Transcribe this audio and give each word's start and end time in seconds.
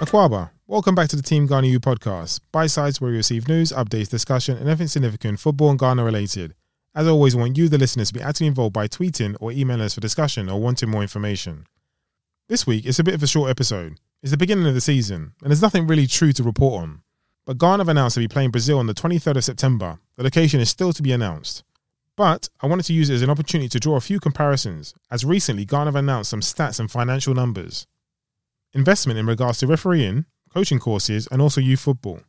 Akwaba, 0.00 0.48
welcome 0.66 0.94
back 0.94 1.10
to 1.10 1.16
the 1.16 1.20
Team 1.20 1.46
Ghana 1.46 1.66
U 1.66 1.78
podcast, 1.78 2.40
by 2.52 2.66
sites 2.66 3.02
where 3.02 3.10
you 3.10 3.18
receive 3.18 3.48
news, 3.48 3.70
updates, 3.70 4.08
discussion, 4.08 4.56
and 4.56 4.66
anything 4.66 4.86
significant 4.86 5.38
football 5.38 5.68
and 5.68 5.78
Ghana 5.78 6.02
related. 6.02 6.54
As 6.94 7.06
always, 7.06 7.36
we 7.36 7.42
want 7.42 7.58
you, 7.58 7.68
the 7.68 7.76
listeners, 7.76 8.08
to 8.08 8.14
be 8.14 8.22
actively 8.22 8.46
involved 8.46 8.72
by 8.72 8.88
tweeting 8.88 9.36
or 9.40 9.52
emailing 9.52 9.82
us 9.82 9.92
for 9.92 10.00
discussion 10.00 10.48
or 10.48 10.58
wanting 10.58 10.88
more 10.88 11.02
information. 11.02 11.66
This 12.48 12.66
week, 12.66 12.86
it's 12.86 12.98
a 12.98 13.04
bit 13.04 13.12
of 13.12 13.22
a 13.22 13.26
short 13.26 13.50
episode. 13.50 14.00
It's 14.22 14.30
the 14.30 14.38
beginning 14.38 14.66
of 14.66 14.72
the 14.72 14.80
season, 14.80 15.34
and 15.42 15.50
there's 15.50 15.60
nothing 15.60 15.86
really 15.86 16.06
true 16.06 16.32
to 16.32 16.42
report 16.42 16.82
on. 16.82 17.02
But 17.44 17.58
Ghana 17.58 17.80
have 17.82 17.90
announced 17.90 18.14
to 18.14 18.20
be 18.20 18.28
playing 18.28 18.52
Brazil 18.52 18.78
on 18.78 18.86
the 18.86 18.94
23rd 18.94 19.36
of 19.36 19.44
September. 19.44 19.98
The 20.16 20.22
location 20.22 20.60
is 20.60 20.70
still 20.70 20.94
to 20.94 21.02
be 21.02 21.12
announced. 21.12 21.62
But 22.16 22.48
I 22.62 22.68
wanted 22.68 22.86
to 22.86 22.94
use 22.94 23.10
it 23.10 23.16
as 23.16 23.22
an 23.22 23.28
opportunity 23.28 23.68
to 23.68 23.78
draw 23.78 23.96
a 23.96 24.00
few 24.00 24.18
comparisons, 24.18 24.94
as 25.10 25.26
recently 25.26 25.66
Ghana 25.66 25.84
have 25.84 25.96
announced 25.96 26.30
some 26.30 26.40
stats 26.40 26.80
and 26.80 26.90
financial 26.90 27.34
numbers. 27.34 27.86
Investment 28.72 29.18
in 29.18 29.26
regards 29.26 29.58
to 29.58 29.66
refereeing, 29.66 30.26
coaching 30.54 30.78
courses, 30.78 31.26
and 31.32 31.42
also 31.42 31.60
youth 31.60 31.80
football. 31.80 32.20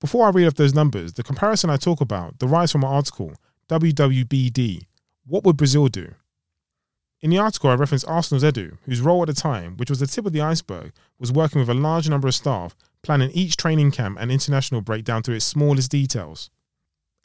Before 0.00 0.26
I 0.26 0.30
read 0.30 0.46
off 0.46 0.54
those 0.54 0.74
numbers, 0.74 1.12
the 1.12 1.22
comparison 1.22 1.70
I 1.70 1.76
talk 1.76 2.00
about 2.00 2.38
derives 2.38 2.72
from 2.72 2.82
an 2.82 2.90
article, 2.90 3.32
WWBD 3.68 4.86
What 5.24 5.44
Would 5.44 5.56
Brazil 5.56 5.86
Do? 5.86 6.14
In 7.20 7.30
the 7.30 7.38
article, 7.38 7.70
I 7.70 7.74
reference 7.74 8.04
Arsenal's 8.04 8.42
Edu, 8.42 8.76
whose 8.84 9.00
role 9.00 9.22
at 9.22 9.28
the 9.28 9.34
time, 9.34 9.76
which 9.76 9.88
was 9.88 10.00
the 10.00 10.06
tip 10.08 10.26
of 10.26 10.32
the 10.32 10.42
iceberg, 10.42 10.92
was 11.18 11.32
working 11.32 11.60
with 11.60 11.70
a 11.70 11.74
large 11.74 12.08
number 12.08 12.26
of 12.26 12.34
staff, 12.34 12.74
planning 13.02 13.30
each 13.30 13.56
training 13.56 13.92
camp 13.92 14.18
and 14.20 14.32
international 14.32 14.80
break 14.80 15.04
down 15.04 15.22
to 15.22 15.32
its 15.32 15.44
smallest 15.44 15.92
details. 15.92 16.50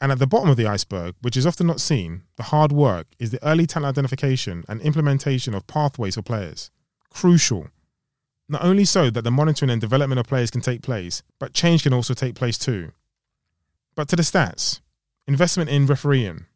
And 0.00 0.12
at 0.12 0.20
the 0.20 0.28
bottom 0.28 0.48
of 0.48 0.56
the 0.56 0.66
iceberg, 0.66 1.16
which 1.20 1.36
is 1.36 1.44
often 1.44 1.66
not 1.66 1.80
seen, 1.80 2.22
the 2.36 2.44
hard 2.44 2.70
work 2.70 3.08
is 3.18 3.30
the 3.30 3.44
early 3.46 3.66
talent 3.66 3.90
identification 3.90 4.64
and 4.68 4.80
implementation 4.80 5.54
of 5.54 5.66
pathways 5.66 6.14
for 6.14 6.22
players. 6.22 6.70
Crucial 7.10 7.66
not 8.50 8.64
only 8.64 8.84
so 8.84 9.10
that 9.10 9.22
the 9.22 9.30
monitoring 9.30 9.70
and 9.70 9.80
development 9.80 10.18
of 10.18 10.26
players 10.26 10.50
can 10.50 10.60
take 10.60 10.82
place, 10.82 11.22
but 11.38 11.54
change 11.54 11.84
can 11.84 11.94
also 11.94 12.14
take 12.14 12.34
place 12.34 12.58
too. 12.58 12.90
But 13.94 14.08
to 14.08 14.16
the 14.16 14.22
stats 14.22 14.80
investment 15.26 15.70
in 15.70 15.86
refereeing. 15.86 16.46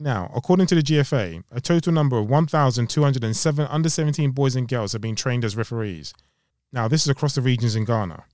Now, 0.00 0.32
according 0.34 0.66
to 0.68 0.74
the 0.74 0.82
GFA, 0.82 1.44
a 1.52 1.60
total 1.60 1.92
number 1.92 2.18
of 2.18 2.28
1,207 2.28 3.66
under 3.70 3.88
17 3.88 4.30
boys 4.32 4.56
and 4.56 4.66
girls 4.66 4.92
have 4.92 5.00
been 5.00 5.14
trained 5.14 5.44
as 5.44 5.56
referees. 5.56 6.12
Now, 6.72 6.88
this 6.88 7.02
is 7.02 7.08
across 7.08 7.36
the 7.36 7.42
regions 7.42 7.76
in 7.76 7.84
Ghana. 7.84 8.24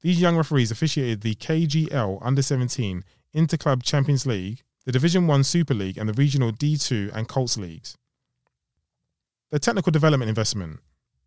These 0.00 0.20
young 0.20 0.36
referees 0.36 0.70
officiated 0.70 1.20
the 1.20 1.34
KGL 1.34 2.18
Under 2.22 2.42
17 2.42 3.04
Interclub 3.36 3.82
Champions 3.84 4.26
League, 4.26 4.62
the 4.86 4.92
Division 4.92 5.26
1 5.26 5.44
Super 5.44 5.74
League, 5.74 5.98
and 5.98 6.08
the 6.08 6.14
regional 6.14 6.50
D2 6.50 7.14
and 7.14 7.28
Colts 7.28 7.56
leagues. 7.56 7.96
The 9.50 9.58
technical 9.58 9.92
development 9.92 10.30
investment 10.30 10.80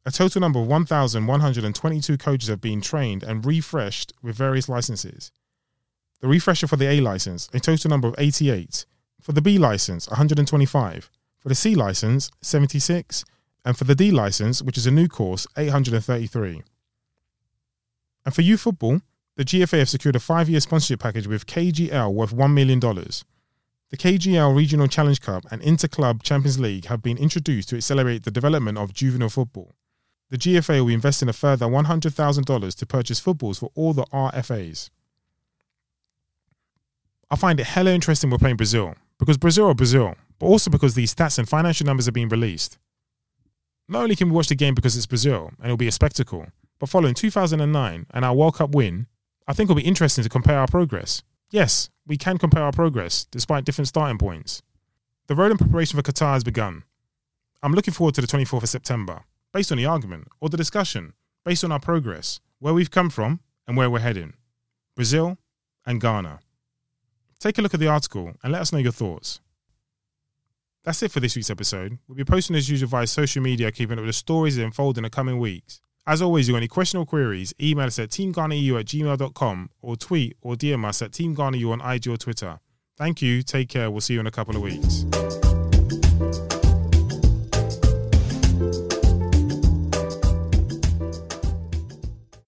a 0.06 0.12
total 0.12 0.42
number 0.42 0.59
of 0.59 0.68
1,122 0.68 2.18
coaches 2.18 2.50
have 2.50 2.59
been 2.59 2.82
trained 2.82 3.23
and 3.23 3.46
refreshed 3.46 4.14
with 4.22 4.36
various 4.36 4.68
licenses. 4.68 5.32
The 6.20 6.28
refresher 6.28 6.68
for 6.68 6.76
the 6.76 6.90
A 6.90 7.00
license, 7.00 7.50
a 7.54 7.60
total 7.60 7.90
number 7.90 8.08
of 8.08 8.16
88. 8.18 8.86
For 9.22 9.32
the 9.32 9.42
B 9.42 9.58
license, 9.58 10.10
125. 10.10 11.10
For 11.40 11.50
the 11.50 11.56
C 11.56 11.76
license, 11.76 12.32
76. 12.42 13.23
And 13.66 13.78
for 13.78 13.86
the 13.86 13.95
D 13.95 14.12
license, 14.12 14.62
which 14.62 14.78
is 14.78 14.88
a 14.88 14.92
new 14.92 15.08
course, 15.08 15.48
833. 15.58 16.62
And 18.26 18.34
for 18.34 18.42
youth 18.42 18.62
football, 18.62 19.00
the 19.36 19.45
GFA 19.45 19.80
have 19.80 19.90
secured 19.90 20.16
a 20.16 20.20
five 20.20 20.50
year 20.50 20.60
sponsorship 20.60 21.00
package 21.00 21.28
with 21.28 21.45
KGL 21.45 22.14
worth 22.14 22.36
$1 22.36 22.54
million. 22.54 22.80
The 22.80 23.98
KGL 23.98 24.56
Regional 24.56 24.88
Challenge 24.88 25.22
Cup 25.22 25.45
and 25.52 25.62
Interclub 25.62 26.23
Champions 26.23 26.60
League 26.60 26.86
have 26.86 27.02
been 27.02 27.17
introduced 27.17 27.70
to 27.70 27.78
accelerate 27.78 28.23
the 28.23 28.32
development 28.32 28.78
of 28.78 28.94
juvenile 28.94 29.30
football. 29.30 29.76
The 30.33 30.39
GFA 30.39 30.80
will 30.80 30.88
be 30.88 30.95
investing 30.95 31.30
a 31.30 31.33
further 31.33 31.67
$100,000 31.67 32.76
to 32.76 32.86
purchase 32.88 33.20
footballs 33.20 33.60
for 33.60 33.70
all 33.76 33.94
the 33.94 34.05
RFAs. 34.05 34.89
I 37.30 37.36
find 37.36 37.60
it 37.60 37.67
hella 37.67 37.92
interesting 37.92 38.32
we're 38.32 38.39
playing 38.39 38.55
Brazil, 38.55 38.95
because 39.20 39.38
Brazil 39.38 39.67
are 39.67 39.76
Brazil, 39.76 40.16
but 40.39 40.48
also 40.48 40.71
because 40.71 40.95
these 40.95 41.14
stats 41.14 41.38
and 41.38 41.48
financial 41.48 41.86
numbers 41.86 42.08
are 42.08 42.11
being 42.11 42.30
released. 42.30 42.80
Not 43.88 44.02
only 44.02 44.16
can 44.16 44.30
we 44.30 44.36
watch 44.36 44.48
the 44.48 44.55
game 44.55 44.73
because 44.73 44.98
it's 44.98 45.05
Brazil 45.05 45.52
and 45.60 45.66
it'll 45.66 45.77
be 45.77 45.88
a 45.88 45.92
spectacle, 45.92 46.48
but 46.80 46.89
following 46.89 47.14
2009 47.14 48.08
and 48.10 48.26
our 48.26 48.33
World 48.33 48.55
Cup 48.55 48.73
win, 48.73 49.05
I 49.48 49.54
think 49.54 49.67
it'll 49.67 49.80
be 49.80 49.88
interesting 49.88 50.23
to 50.23 50.32
compare 50.32 50.58
our 50.58 50.67
progress. 50.67 51.21
Yes, 51.52 51.92
we 52.08 52.17
can 52.17 52.39
compare 52.39 52.64
our 52.64 52.71
progress 52.71 53.27
despite 53.30 53.65
different 53.65 53.88
starting 53.88 54.17
points. 54.17 54.64
The 55.27 55.36
road 55.36 55.52
in 55.52 55.60
preparation 55.60 55.95
for 55.95 56.11
Qatar 56.11 56.33
has 56.33 56.44
begun. 56.44 56.86
I'm 57.61 57.73
looking 57.73 57.94
forward 57.94 58.15
to 58.15 58.21
the 58.21 58.26
24th 58.26 58.64
of 58.64 58.70
September 58.70 59.26
based 59.53 59.71
on 59.71 59.77
the 59.77 59.86
argument 59.86 60.27
or 60.41 60.49
the 60.49 60.58
discussion, 60.58 61.14
based 61.45 61.64
on 61.64 61.71
our 61.71 61.80
progress, 61.80 62.39
where 62.59 62.73
we've 62.73 62.91
come 62.91 63.09
from 63.09 63.39
and 63.67 63.77
where 63.77 63.89
we're 63.89 63.99
heading. 63.99 64.33
Brazil 64.95 65.37
and 65.86 66.02
Ghana. 66.02 66.39
Take 67.39 67.58
a 67.58 67.61
look 67.61 67.73
at 67.73 67.80
the 67.80 67.87
article 67.87 68.33
and 68.41 68.52
let 68.52 68.61
us 68.61 68.71
know 68.71 68.80
your 68.80 68.91
thoughts. 68.91 69.39
That's 70.83 71.02
it 71.03 71.11
for 71.11 71.19
this 71.19 71.36
week's 71.36 71.49
episode. 71.49 71.97
We'll 72.08 72.17
be 72.17 72.25
posting 72.25 72.55
as 72.55 72.69
usual 72.69 72.89
via 72.89 73.08
social 73.08 73.41
media, 73.41 73.71
keeping 73.71 73.97
up 73.97 74.02
with 74.02 74.09
the 74.09 74.14
stories 74.14 74.58
that 74.58 74.65
unfold 74.65 74.97
in 74.97 75.03
the 75.03 75.09
coming 75.09 75.39
weeks. 75.39 75.80
As 76.05 76.21
always, 76.21 76.45
if 76.45 76.49
you 76.49 76.53
got 76.53 76.58
any 76.58 76.67
questions 76.67 76.99
or 76.99 77.05
queries, 77.05 77.53
email 77.61 77.85
us 77.85 77.99
at 77.99 78.09
teamghanaeu 78.09 78.80
at 78.80 78.85
gmail.com 78.87 79.70
or 79.81 79.95
tweet 79.95 80.35
or 80.41 80.55
DM 80.55 80.83
us 80.85 81.02
at 81.02 81.11
teamghanaeu 81.11 81.71
on 81.71 81.80
IG 81.80 82.09
or 82.09 82.17
Twitter. 82.17 82.59
Thank 82.97 83.21
you, 83.21 83.41
take 83.41 83.70
care, 83.70 83.89
we'll 83.89 84.02
see 84.02 84.14
you 84.14 84.20
in 84.20 84.27
a 84.27 84.31
couple 84.31 84.55
of 84.55 84.61
weeks. 84.61 85.05